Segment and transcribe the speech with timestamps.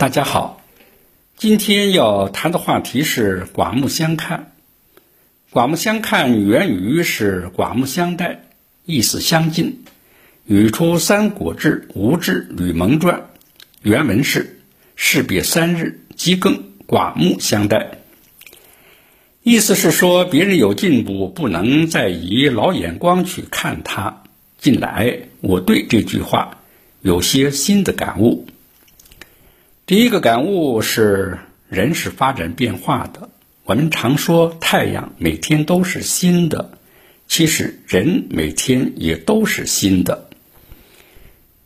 [0.00, 0.62] 大家好，
[1.36, 4.54] 今天要谈的话题是刮目相看。
[5.50, 8.44] 刮目相看源于是刮目相待，
[8.86, 9.84] 意思相近，
[10.46, 13.16] 语出《三国志·吴志·吕蒙传》，
[13.82, 14.62] 原文是
[14.96, 17.98] ：“士别三日，即更刮目相待。”
[19.44, 24.22] 意思是说，别人有进步，不能再以老眼光去看他。
[24.56, 26.62] 近来，我对这句话
[27.02, 28.46] 有些新的感悟。
[29.90, 33.28] 第一个感悟是，人是发展变化的。
[33.64, 36.78] 我们常说太阳每天都是新的，
[37.26, 40.28] 其实人每天也都是新的。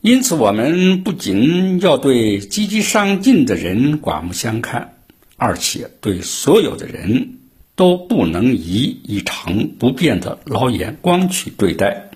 [0.00, 4.94] 因此，我们不仅要对积极上进的人刮目相看，
[5.36, 7.40] 而且对所有的人
[7.76, 12.08] 都不能以一成不变的老眼光去对待。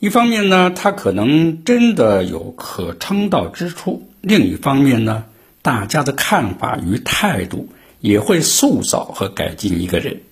[0.00, 4.10] 一方面呢，他可能真的有可称道之处。
[4.28, 5.26] 另一方面呢，
[5.62, 7.68] 大家的看法与态度
[8.00, 10.22] 也会塑造和改进一个人。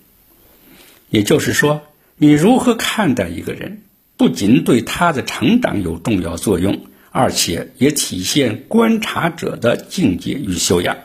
[1.09, 1.81] 也就是说，
[2.17, 3.83] 你如何看待一个人，
[4.17, 10.97] 不仅对他的成长有重要作用，而且也体现观察者的境界与修养。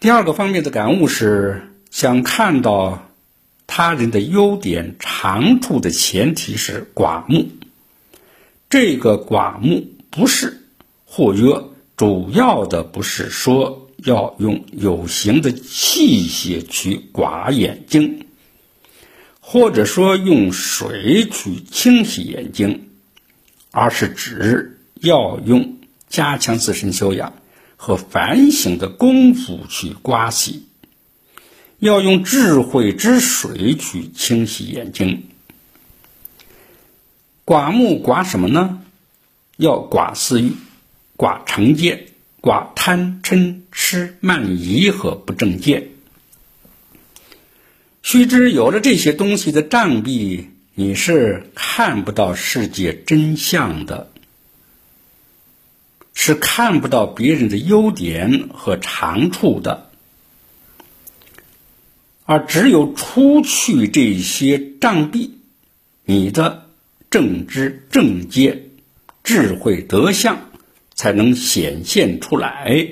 [0.00, 3.08] 第二个方面的感悟是，想看到
[3.68, 7.50] 他人的优点长处的前提是寡目。
[8.68, 10.56] 这个寡目不是。
[11.12, 11.64] 或曰，
[11.96, 18.26] 主要的不是说要用有形的器械去刮眼睛，
[19.40, 22.90] 或者说用水去清洗眼睛，
[23.72, 27.32] 而是指要用加强自身修养
[27.74, 30.68] 和反省的功夫去刮洗，
[31.80, 35.24] 要用智慧之水去清洗眼睛。
[37.44, 38.80] 刮目刮什么呢？
[39.56, 40.52] 要刮私欲。
[41.20, 42.06] 寡成见，
[42.40, 45.90] 寡贪嗔痴慢疑和不正见。
[48.00, 54.10] 须知有了这些东西的障蔽，你是看不到世界真相的，
[56.14, 59.90] 是看不到别人的优点和长处的。
[62.24, 65.32] 而只有除去这些障蔽，
[66.06, 66.70] 你的
[67.10, 68.70] 正知正见、
[69.22, 70.49] 智慧德相。
[71.00, 72.86] 才能显现出来。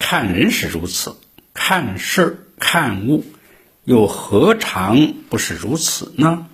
[0.00, 1.14] 看人是如此，
[1.54, 3.24] 看事儿、看物，
[3.84, 6.48] 又何尝不是如此呢？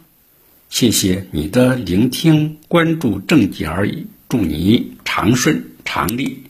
[0.69, 4.08] 谢谢你的聆听、关注、正解而已。
[4.28, 6.42] 祝你长顺长利。